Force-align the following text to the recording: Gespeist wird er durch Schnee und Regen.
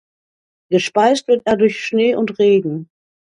Gespeist 0.71 1.27
wird 1.27 1.45
er 1.45 1.57
durch 1.57 1.79
Schnee 1.85 2.15
und 2.15 2.39
Regen. 2.39 2.89